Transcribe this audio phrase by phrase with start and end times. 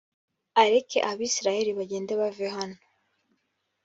[0.61, 2.77] areke abisirayeli bagende bave hano